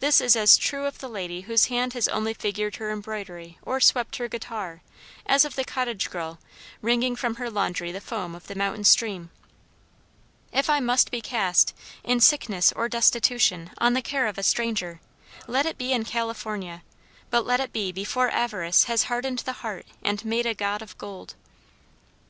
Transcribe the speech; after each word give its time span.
This 0.00 0.22
is 0.22 0.34
as 0.34 0.56
true 0.56 0.86
of 0.86 1.00
the 1.00 1.10
lady 1.10 1.42
whose 1.42 1.66
hand 1.66 1.92
has 1.92 2.08
only 2.08 2.32
figured 2.32 2.76
her 2.76 2.90
embroidery 2.90 3.58
or 3.60 3.80
swept 3.80 4.16
her 4.16 4.26
guitar, 4.26 4.80
as 5.26 5.44
of 5.44 5.56
the 5.56 5.62
cottage 5.64 6.08
girl, 6.08 6.38
wringing 6.80 7.14
from 7.14 7.34
her 7.34 7.50
laundry 7.50 7.92
the 7.92 8.00
foam 8.00 8.34
of 8.34 8.46
the 8.46 8.54
mountain 8.54 8.84
stream. 8.84 9.28
If 10.52 10.70
I 10.70 10.80
must 10.80 11.10
be 11.10 11.20
cast, 11.20 11.76
in 12.02 12.20
sickness 12.20 12.72
or 12.74 12.88
destitution, 12.88 13.70
on 13.76 13.92
the 13.92 14.00
care 14.00 14.26
of 14.26 14.38
a 14.38 14.42
stranger, 14.42 15.02
let 15.46 15.66
it 15.66 15.76
be 15.76 15.92
in 15.92 16.06
California; 16.06 16.82
but 17.28 17.44
let 17.44 17.60
it 17.60 17.70
be 17.70 17.92
before 17.92 18.30
avarice 18.30 18.84
has 18.84 19.02
hardened 19.12 19.40
the 19.40 19.52
heart 19.60 19.84
and 20.02 20.24
made 20.24 20.46
a 20.46 20.54
god 20.54 20.80
of 20.80 20.96
gold." 20.96 21.34